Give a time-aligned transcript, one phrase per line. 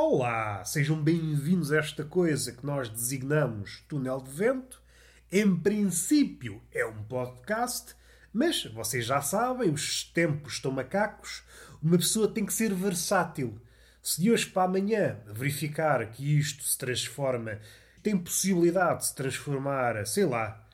[0.00, 4.80] Olá, sejam bem-vindos a esta coisa que nós designamos túnel de vento.
[5.30, 7.96] Em princípio é um podcast,
[8.32, 11.42] mas vocês já sabem, os tempos estão macacos.
[11.82, 13.60] Uma pessoa tem que ser versátil.
[14.00, 17.58] Se de hoje para amanhã verificar que isto se transforma,
[18.00, 20.64] tem possibilidade de se transformar, sei lá,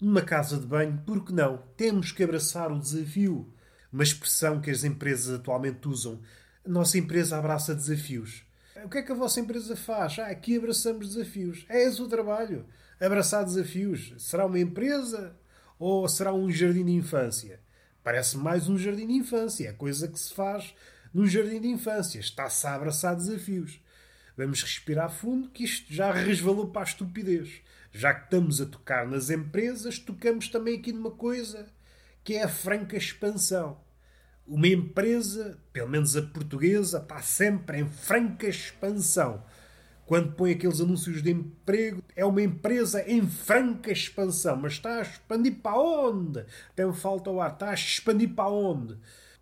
[0.00, 1.64] numa casa de banho, por que não?
[1.76, 3.52] Temos que abraçar o desafio.
[3.92, 6.22] Uma expressão que as empresas atualmente usam.
[6.64, 8.46] A nossa empresa abraça desafios.
[8.84, 10.18] O que é que a vossa empresa faz?
[10.18, 11.66] Ah, aqui abraçamos desafios.
[11.68, 12.66] É esse o trabalho.
[13.00, 14.14] Abraçar desafios.
[14.18, 15.36] Será uma empresa
[15.78, 17.60] ou será um jardim de infância?
[18.02, 19.68] Parece mais um jardim de infância.
[19.68, 20.74] É coisa que se faz
[21.12, 22.18] num jardim de infância.
[22.18, 23.80] Está-se a abraçar desafios.
[24.36, 27.60] Vamos respirar fundo, que isto já resvalou para a estupidez.
[27.90, 31.66] Já que estamos a tocar nas empresas, tocamos também aqui numa coisa
[32.22, 33.80] que é a franca expansão.
[34.48, 39.44] Uma empresa, pelo menos a portuguesa, está sempre em franca expansão.
[40.06, 44.56] Quando põe aqueles anúncios de emprego, é uma empresa em franca expansão.
[44.56, 46.46] Mas está a expandir para onde?
[46.74, 47.52] Tem falta ao ar.
[47.52, 48.96] Está a expandir para onde?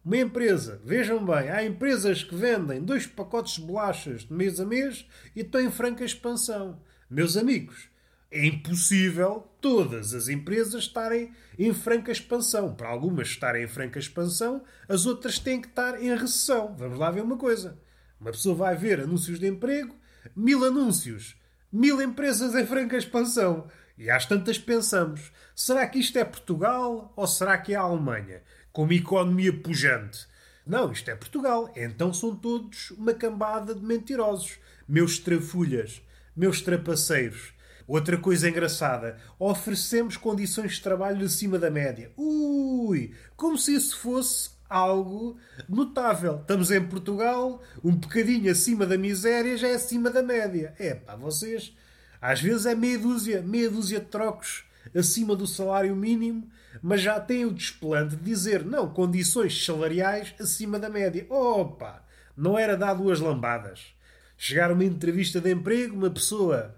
[0.04, 4.64] Uma empresa, vejam bem, há empresas que vendem dois pacotes de bolachas de mês a
[4.64, 6.80] mês e estão em franca expansão.
[7.08, 7.88] Meus amigos,
[8.30, 12.74] é impossível todas as empresas estarem em franca expansão.
[12.74, 16.74] Para algumas estarem em franca expansão, as outras têm que estar em recessão.
[16.76, 17.78] Vamos lá ver uma coisa.
[18.20, 19.94] Uma pessoa vai ver anúncios de emprego,
[20.34, 21.36] mil anúncios,
[21.70, 23.68] mil empresas em franca expansão.
[23.98, 28.42] E às tantas pensamos: será que isto é Portugal ou será que é a Alemanha?
[28.72, 30.26] Com uma economia pujante.
[30.66, 31.72] Não, isto é Portugal.
[31.76, 34.58] Então são todos uma cambada de mentirosos.
[34.88, 36.02] Meus trafulhas,
[36.34, 37.55] meus trapaceiros.
[37.86, 42.10] Outra coisa engraçada, oferecemos condições de trabalho acima da média.
[42.16, 45.36] Ui, como se isso fosse algo
[45.68, 46.40] notável.
[46.40, 50.74] Estamos em Portugal, um bocadinho acima da miséria já é acima da média.
[50.78, 51.72] É pá, vocês,
[52.20, 54.64] às vezes é meia dúzia, meia dúzia de trocos
[54.94, 56.48] acima do salário mínimo,
[56.82, 61.26] mas já têm o desplante de dizer não, condições salariais acima da média.
[61.28, 62.04] Opa,
[62.36, 63.94] não era dar duas lambadas.
[64.36, 66.74] Chegar uma entrevista de emprego, uma pessoa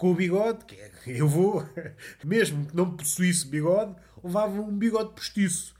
[0.00, 1.62] com o bigode, que é, eu vou,
[2.24, 3.94] mesmo que não possuísse bigode,
[4.24, 5.74] levava um bigode postiço.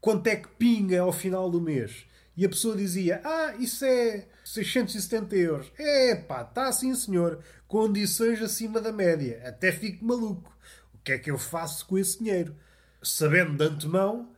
[0.00, 2.04] Quanto é que pinga ao final do mês?
[2.36, 5.72] E a pessoa dizia: Ah, isso é 670 euros.
[5.78, 7.38] É pá, está assim, senhor.
[7.68, 9.40] Condições acima da média.
[9.46, 10.52] Até fico maluco.
[10.92, 12.56] O que é que eu faço com esse dinheiro?
[13.00, 14.32] Sabendo de antemão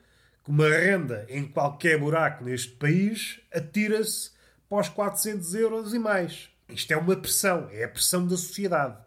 [0.45, 4.33] que uma renda em qualquer buraco neste país atira-se
[4.69, 6.51] para os 400 euros e mais.
[6.69, 9.04] Isto é uma pressão, é a pressão da sociedade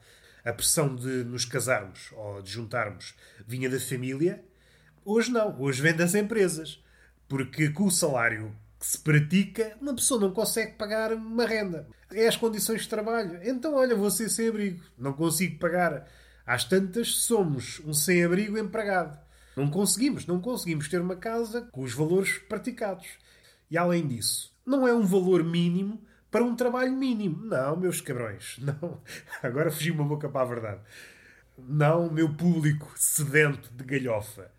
[0.48, 3.14] a pressão de nos casarmos ou de juntarmos
[3.46, 4.42] vinha da família.
[5.04, 6.82] Hoje não, hoje vem das empresas.
[7.28, 11.86] Porque com o salário que se pratica, uma pessoa não consegue pagar uma renda.
[12.10, 13.42] É as condições de trabalho.
[13.44, 14.82] Então, olha, vou ser sem-abrigo.
[14.98, 16.08] Não consigo pagar.
[16.46, 19.20] Às tantas, somos um sem-abrigo empregado.
[19.54, 23.08] Não conseguimos, não conseguimos ter uma casa com os valores praticados.
[23.70, 26.02] E além disso, não é um valor mínimo
[26.32, 27.46] para um trabalho mínimo.
[27.46, 29.02] Não, meus cabrões, não.
[29.42, 30.82] Agora fugi uma boca para a verdade.
[31.58, 34.52] Não, meu público sedento de galhofa.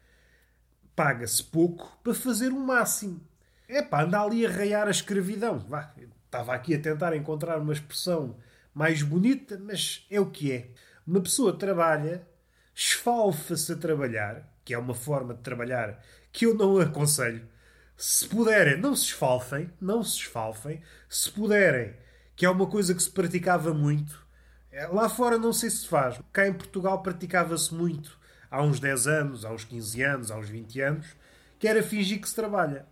[0.97, 3.21] Paga-se pouco para fazer o máximo.
[3.69, 5.59] É pá, anda ali a raiar a escravidão.
[5.61, 8.37] Vá, estava aqui a tentar encontrar uma expressão
[8.75, 10.71] mais bonita, mas é o que é.
[11.07, 12.27] Uma pessoa trabalha,
[12.75, 16.03] esfalfa-se a trabalhar, que é uma forma de trabalhar
[16.33, 17.47] que eu não aconselho
[18.01, 20.81] se puderem, não se esfalfem, não se esfalfem.
[21.09, 21.97] Se puderem,
[22.37, 24.25] que é uma coisa que se praticava muito.
[24.71, 26.21] É, lá fora não sei se faz.
[26.33, 28.17] Cá em Portugal praticava-se muito
[28.49, 31.07] há uns 10 anos, há uns 15 anos, há uns 20 anos,
[31.59, 32.87] que era fingir que se trabalha.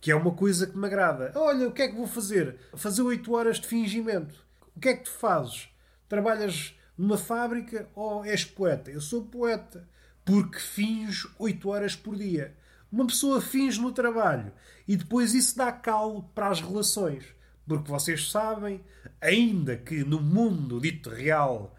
[0.00, 1.32] Que é uma coisa que me agrada.
[1.34, 2.56] Olha, o que é que vou fazer?
[2.76, 4.46] Fazer 8 horas de fingimento.
[4.76, 5.68] O que é que tu fazes?
[6.08, 8.92] Trabalhas numa fábrica ou és poeta?
[8.92, 9.88] Eu sou poeta.
[10.24, 12.54] Porque finjo 8 horas por dia.
[12.90, 14.52] Uma pessoa finge no trabalho
[14.86, 17.24] e depois isso dá calo para as relações.
[17.66, 18.80] Porque vocês sabem,
[19.20, 21.76] ainda que no mundo dito real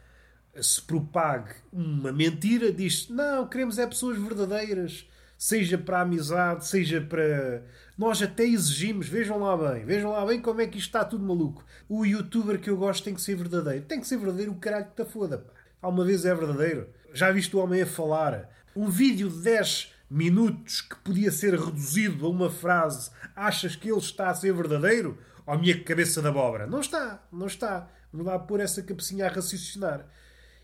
[0.60, 5.06] se propague uma mentira, diz não, queremos é pessoas verdadeiras,
[5.38, 7.64] seja para amizade, seja para.
[7.98, 11.26] Nós até exigimos, vejam lá bem, vejam lá bem como é que isto está tudo
[11.26, 11.66] maluco.
[11.90, 13.86] O youtuber que eu gosto tem que ser verdadeiro.
[13.86, 15.46] Tem que ser verdadeiro o caralho que te foda.
[15.82, 16.88] Alguma vez é verdadeiro.
[17.14, 18.50] Já viste o homem a falar?
[18.76, 23.98] Um vídeo de 10 minutos que podia ser reduzido a uma frase, achas que ele
[23.98, 25.18] está a ser verdadeiro?
[25.46, 26.68] Ou a minha cabeça de abóbora?
[26.68, 27.90] Não está, não está.
[28.12, 30.06] Não dá por essa cabecinha a raciocinar.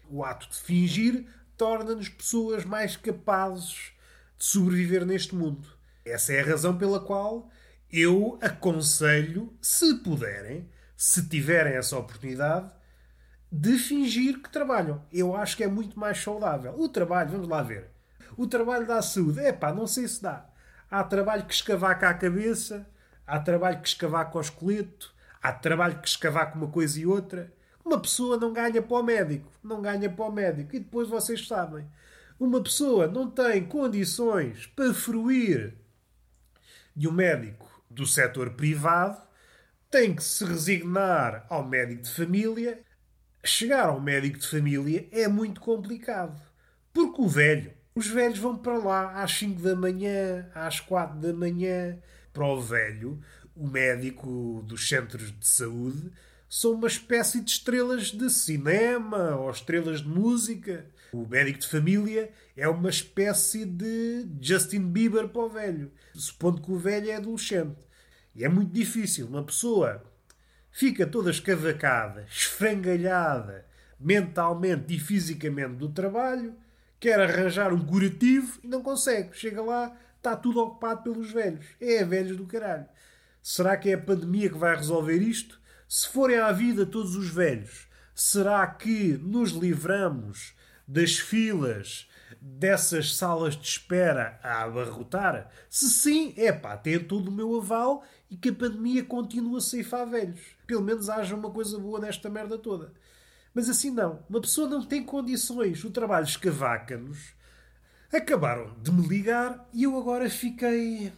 [0.10, 3.94] O ato de fingir torna-nos pessoas mais capazes
[4.38, 5.66] de sobreviver neste mundo.
[6.06, 7.50] Essa é a razão pela qual
[7.92, 12.70] eu aconselho, se puderem, se tiverem essa oportunidade,
[13.50, 15.06] de fingir que trabalham.
[15.12, 16.74] Eu acho que é muito mais saudável.
[16.78, 17.97] O trabalho, vamos lá ver.
[18.36, 19.40] O trabalho dá saúde.
[19.40, 20.46] É pá, não sei se dá.
[20.90, 22.88] Há trabalho que escavaca a cabeça,
[23.26, 27.54] há trabalho que escavaca o esqueleto, há trabalho que escavaca uma coisa e outra.
[27.84, 30.76] Uma pessoa não ganha para o médico, não ganha para o médico.
[30.76, 31.86] E depois vocês sabem,
[32.40, 35.74] uma pessoa não tem condições para fruir
[36.96, 39.22] de um médico do setor privado,
[39.90, 42.80] tem que se resignar ao médico de família.
[43.44, 46.42] Chegar ao médico de família é muito complicado.
[46.92, 51.34] Porque o velho, os velhos vão para lá às 5 da manhã, às 4 da
[51.34, 51.98] manhã.
[52.32, 53.20] Para o velho,
[53.56, 56.12] o médico dos centros de saúde
[56.48, 60.86] são uma espécie de estrelas de cinema ou estrelas de música.
[61.12, 66.72] O médico de família é uma espécie de Justin Bieber para o velho, supondo que
[66.72, 67.80] o velho é adolescente.
[68.36, 69.26] E é muito difícil.
[69.26, 70.04] Uma pessoa
[70.70, 73.66] fica toda escavacada, esfrangalhada,
[74.00, 76.54] mentalmente e fisicamente do trabalho,
[77.00, 79.38] quer arranjar um curativo e não consegue.
[79.38, 81.66] Chega lá, está tudo ocupado pelos velhos.
[81.80, 82.86] É velhos do caralho.
[83.42, 85.60] Será que é a pandemia que vai resolver isto?
[85.88, 90.54] Se forem à vida todos os velhos, será que nos livramos
[90.86, 92.10] das filas
[92.42, 95.50] dessas salas de espera a abarrotar?
[95.70, 99.62] Se sim, é pá, tem todo o meu aval e que a pandemia continue a
[99.62, 100.42] ceifar velhos.
[100.66, 102.92] Pelo menos haja uma coisa boa nesta merda toda.
[103.58, 104.24] Mas assim não.
[104.30, 105.84] Uma pessoa não tem condições.
[105.84, 107.34] O trabalho escavaca-nos.
[108.14, 111.12] Acabaram de me ligar e eu agora fiquei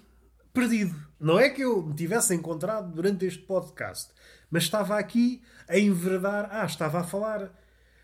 [0.53, 0.95] perdido.
[1.19, 4.13] Não é que eu me tivesse encontrado durante este podcast,
[4.49, 6.47] mas estava aqui a enverdar.
[6.49, 7.51] Ah, estava a falar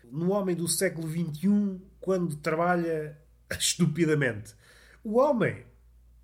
[0.04, 3.18] no homem do século XXI quando trabalha
[3.58, 4.54] estupidamente.
[5.02, 5.64] O homem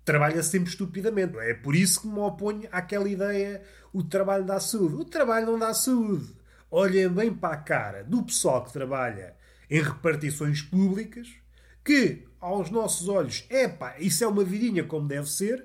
[0.05, 1.35] trabalha sempre estupidamente.
[1.39, 4.97] É por isso que me oponho àquela ideia o trabalho dá saúde.
[4.97, 6.42] O trabalho não dá saúde.
[6.75, 9.35] Olhem bem para a cara do pessoal que trabalha
[9.69, 11.27] em repartições públicas,
[11.85, 15.63] que aos nossos olhos, epá, isso é uma vidinha como deve ser,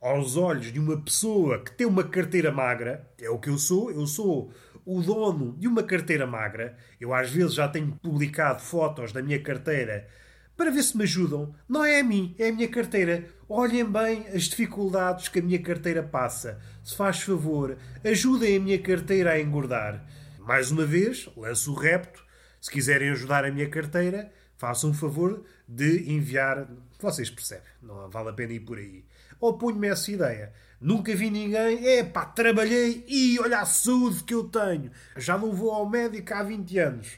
[0.00, 3.92] aos olhos de uma pessoa que tem uma carteira magra, é o que eu sou,
[3.92, 4.52] eu sou
[4.84, 6.76] o dono de uma carteira magra.
[7.00, 10.08] Eu às vezes já tenho publicado fotos da minha carteira
[10.56, 11.54] para ver se me ajudam.
[11.68, 13.24] Não é a mim, é a minha carteira.
[13.48, 16.58] Olhem bem as dificuldades que a minha carteira passa.
[16.82, 20.04] Se faz favor, ajudem a minha carteira a engordar.
[20.40, 22.24] Mais uma vez, lanço o repto.
[22.60, 26.66] Se quiserem ajudar a minha carteira, façam o favor de enviar.
[26.98, 29.04] Vocês percebem, não vale a pena ir por aí.
[29.38, 30.52] Oponho-me a essa ideia.
[30.80, 34.90] Nunca vi ninguém, é pá, trabalhei e olha a saúde que eu tenho.
[35.16, 37.08] Já não vou ao médico há 20 anos.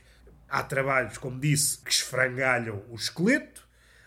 [0.48, 3.66] Há trabalhos, como disse, que esfrangalham o esqueleto.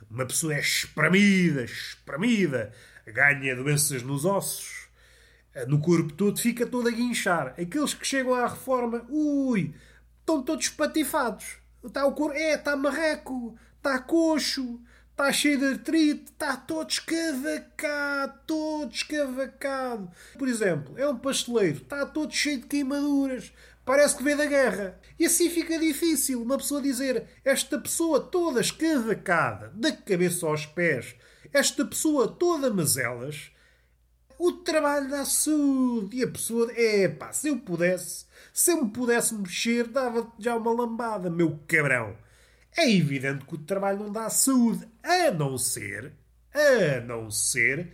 [0.10, 2.72] Uma pessoa é espremida, espremida,
[3.08, 4.85] ganha doenças nos ossos,
[5.68, 7.56] no corpo todo, fica todo a guinchar.
[7.60, 9.74] Aqueles que chegam à reforma, ui,
[10.20, 11.58] estão todos patifados.
[11.84, 14.82] Está o corpo, é, está marreco, está coxo,
[15.16, 20.12] Está cheio de artrite, está todo escavacado, todo escavacado.
[20.38, 23.54] Por exemplo, é um pasteleiro, está todo cheio de queimaduras,
[23.86, 25.00] parece que veio da guerra.
[25.18, 31.16] E assim fica difícil uma pessoa dizer esta pessoa toda escavacada, da cabeça aos pés,
[31.54, 33.54] esta pessoa toda mazelas,
[34.38, 36.18] o trabalho dá saúde.
[36.18, 40.56] E a pessoa, é pá, se eu pudesse, se eu me pudesse mexer, dava já
[40.56, 42.16] uma lambada, meu cabrão.
[42.78, 46.14] É evidente que o trabalho não dá saúde, a não ser,
[46.54, 47.94] a não ser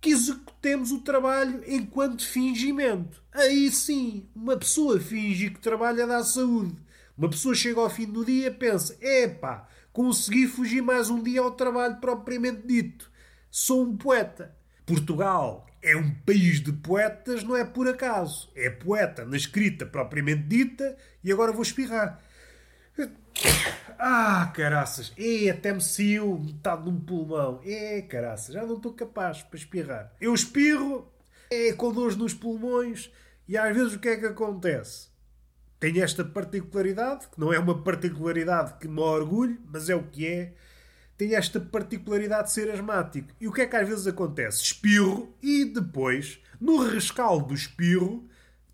[0.00, 3.22] que executemos o trabalho enquanto fingimento.
[3.32, 6.76] Aí sim, uma pessoa finge que trabalha dá saúde.
[7.16, 11.40] Uma pessoa chega ao fim do dia e pensa: epá, consegui fugir mais um dia
[11.40, 13.10] ao trabalho propriamente dito.
[13.50, 14.56] Sou um poeta.
[14.86, 18.50] Portugal é um país de poetas, não é por acaso.
[18.54, 22.20] É poeta na escrita propriamente dita e agora vou espirrar.
[23.98, 25.12] Ah, caraças.
[25.16, 27.60] E até me saiu metade de um pulmão.
[27.64, 28.54] É, caraças.
[28.54, 30.12] Já não estou capaz para espirrar.
[30.20, 31.10] Eu espirro,
[31.50, 33.10] é com dores nos pulmões
[33.48, 35.08] e às vezes o que é que acontece?
[35.80, 40.26] Tenho esta particularidade, que não é uma particularidade que me orgulho, mas é o que
[40.26, 40.52] é.
[41.18, 43.34] Tenho esta particularidade de ser asmático.
[43.40, 44.62] E o que é que às vezes acontece?
[44.62, 48.24] Espirro e depois, no rescaldo do espirro,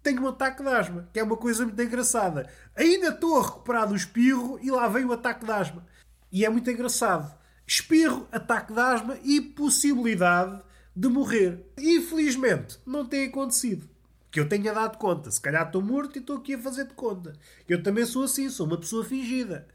[0.02, 2.46] tenho um ataque de asma, que é uma coisa muito engraçada.
[2.76, 5.86] Ainda estou a recuperar do espirro e lá vem o ataque de asma.
[6.30, 7.34] E é muito engraçado.
[7.66, 10.62] Espirro, ataque de asma e possibilidade
[10.94, 11.64] de morrer.
[11.78, 13.88] Infelizmente, não tem acontecido.
[14.30, 15.30] Que eu tenha dado conta.
[15.30, 17.32] Se calhar estou morto e estou aqui a fazer de conta.
[17.66, 19.66] Eu também sou assim, sou uma pessoa fingida.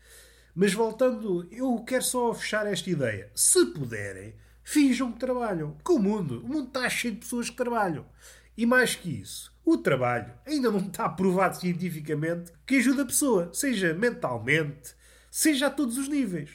[0.61, 3.31] Mas voltando, eu quero só fechar esta ideia.
[3.33, 5.77] Se puderem, finjam que trabalham.
[5.85, 8.05] Que o mundo, o mundo está cheio de pessoas que trabalham.
[8.57, 13.49] E mais que isso, o trabalho ainda não está provado cientificamente que ajuda a pessoa,
[13.53, 14.93] seja mentalmente,
[15.31, 16.49] seja a todos os níveis.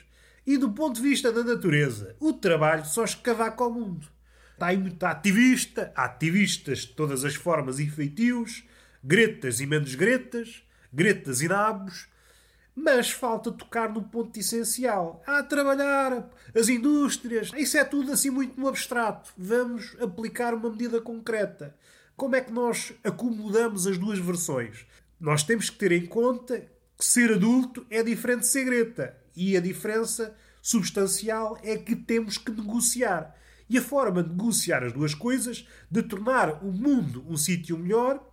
[0.47, 4.07] E do ponto de vista da natureza, o trabalho só escavaca ao mundo.
[4.53, 8.65] Está aí muito ativista, ativistas de todas as formas e feitios,
[9.03, 12.07] gretas e menos gretas, gretas e nabos,
[12.75, 15.23] mas falta tocar no ponto essencial.
[15.27, 19.33] Há a trabalhar, as indústrias, isso é tudo assim muito no abstrato.
[19.37, 21.77] Vamos aplicar uma medida concreta.
[22.17, 24.87] Como é que nós acomodamos as duas versões?
[25.21, 26.61] Nós temos que ter em conta
[26.99, 29.17] que ser adulto é diferente de ser greta.
[29.37, 33.35] E a diferença substancial é que temos que negociar.
[33.69, 38.25] E a forma de negociar as duas coisas, de tornar o mundo um sítio melhor,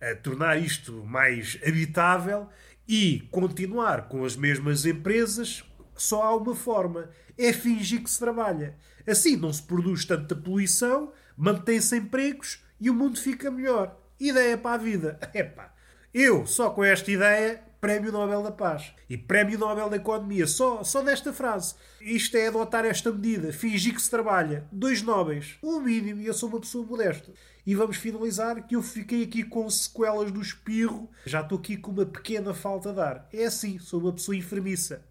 [0.00, 2.48] a tornar isto mais habitável
[2.88, 5.62] e continuar com as mesmas empresas,
[5.94, 8.76] só há uma forma: é fingir que se trabalha.
[9.06, 13.98] Assim não se produz tanta poluição, mantém-se empregos e o mundo fica melhor.
[14.18, 15.20] Ideia para a vida.
[15.34, 15.74] Epá,
[16.14, 20.82] eu só com esta ideia Prémio Nobel da Paz e Prémio Nobel da Economia, só,
[20.82, 21.76] só desta frase.
[22.00, 24.66] Isto é adotar esta medida, fingir que se trabalha.
[24.72, 27.32] Dois nobres, o mínimo, e eu sou uma pessoa modesta.
[27.64, 31.92] E vamos finalizar que eu fiquei aqui com sequelas do espirro, já estou aqui com
[31.92, 33.28] uma pequena falta de ar.
[33.32, 35.04] É assim, sou uma pessoa enfermiça.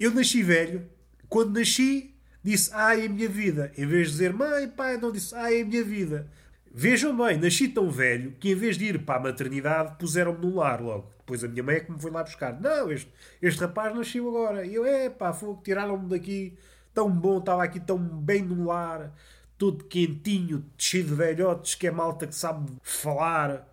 [0.00, 0.88] Eu nasci velho,
[1.28, 3.70] quando nasci, disse ai a minha vida.
[3.76, 6.30] Em vez de dizer mãe, pai, não disse ai a minha vida.
[6.72, 10.56] Vejam bem, nasci tão velho que em vez de ir para a maternidade puseram-me no
[10.56, 11.10] lar logo.
[11.18, 12.58] Depois a minha mãe é que me foi lá buscar.
[12.60, 14.64] Não, este, este rapaz nasceu agora.
[14.64, 16.56] E eu, é pá, tiraram-me daqui.
[16.94, 19.12] Tão bom, estava aqui tão bem no lar.
[19.56, 23.66] Todo quentinho, cheio de velhotes, que é malta que sabe falar.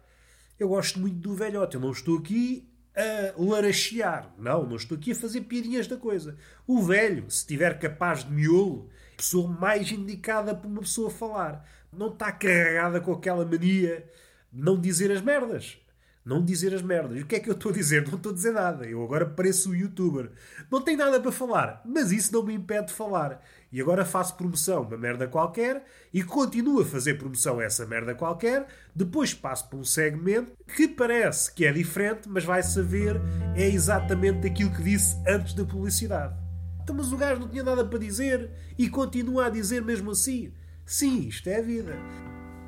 [0.60, 1.76] Eu gosto muito do velhote.
[1.76, 4.34] Eu não estou aqui a larachear.
[4.38, 6.38] Não, não estou aqui a fazer piadinhas da coisa.
[6.66, 11.66] O velho, se estiver capaz de miolo, pessoa mais indicada para uma pessoa falar.
[11.98, 14.06] Não está carregada com aquela mania
[14.52, 15.78] de não dizer as merdas.
[16.26, 17.18] Não dizer as merdas.
[17.18, 18.08] E o que é que eu estou a dizer?
[18.08, 18.86] Não estou a dizer nada.
[18.86, 20.32] Eu agora pareço um youtuber.
[20.72, 23.44] Não tenho nada para falar, mas isso não me impede de falar.
[23.72, 28.16] E agora faço promoção uma merda qualquer e continuo a fazer promoção a essa merda
[28.16, 28.66] qualquer.
[28.96, 33.22] Depois passo para um segmento que parece que é diferente, mas vai saber
[33.56, 36.34] é exatamente aquilo que disse antes da publicidade.
[36.82, 40.54] Então, mas o gajo não tinha nada para dizer e continua a dizer mesmo assim.
[40.86, 41.96] Sim, isto é a vida.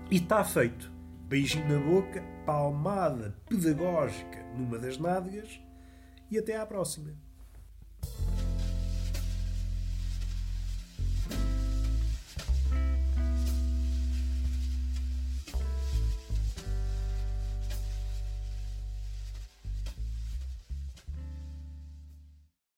[0.09, 0.91] E está feito.
[1.27, 5.61] Beijinho na boca palmada pedagógica numa das nádegas
[6.31, 7.13] e até à próxima.